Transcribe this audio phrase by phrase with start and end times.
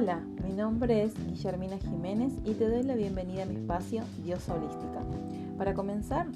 [0.00, 4.54] Hola, mi nombre es Guillermina Jiménez y te doy la bienvenida a mi espacio Diosa
[4.54, 5.02] Holística.
[5.56, 6.28] Para comenzar,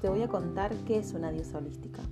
[0.00, 2.02] te voy a contar qué es una diosa holística.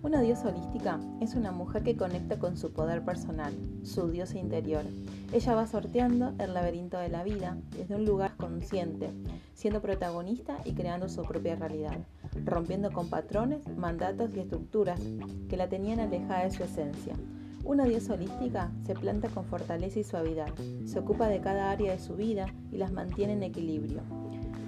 [0.00, 4.84] Una diosa holística es una mujer que conecta con su poder personal, su diosa interior.
[5.32, 9.10] Ella va sorteando el laberinto de la vida desde un lugar consciente,
[9.54, 11.98] siendo protagonista y creando su propia realidad,
[12.44, 15.00] rompiendo con patrones, mandatos y estructuras
[15.48, 17.16] que la tenían alejada de su esencia
[17.64, 20.48] una diosa holística se planta con fortaleza y suavidad,
[20.84, 24.00] se ocupa de cada área de su vida y las mantiene en equilibrio.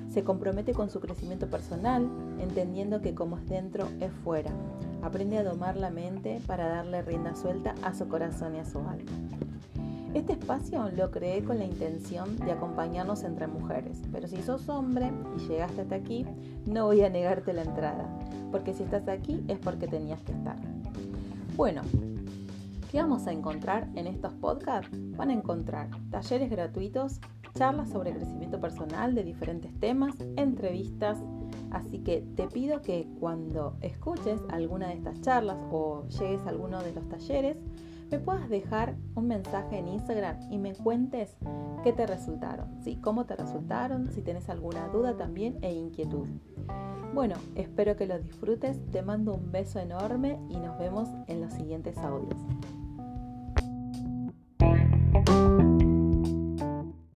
[0.08, 2.08] Se compromete con su crecimiento personal,
[2.40, 4.50] entendiendo que como es dentro, es fuera.
[5.02, 8.78] Aprende a domar la mente para darle rienda suelta a su corazón y a su
[8.78, 9.12] alma.
[10.12, 15.12] Este espacio lo creé con la intención de acompañarnos entre mujeres, pero si sos hombre
[15.36, 16.26] y llegaste hasta aquí,
[16.66, 18.04] no voy a negarte la entrada,
[18.50, 20.56] porque si estás aquí es porque tenías que estar.
[21.56, 21.82] Bueno,
[22.90, 24.90] ¿Qué vamos a encontrar en estos podcasts?
[25.16, 27.20] Van a encontrar talleres gratuitos,
[27.54, 31.16] charlas sobre crecimiento personal de diferentes temas, entrevistas.
[31.70, 36.82] Así que te pido que cuando escuches alguna de estas charlas o llegues a alguno
[36.82, 37.58] de los talleres,
[38.10, 41.36] me puedas dejar un mensaje en Instagram y me cuentes
[41.84, 42.96] qué te resultaron, ¿sí?
[42.96, 46.26] cómo te resultaron, si tienes alguna duda también e inquietud.
[47.14, 51.52] Bueno, espero que lo disfrutes, te mando un beso enorme y nos vemos en los
[51.52, 52.40] siguientes audios.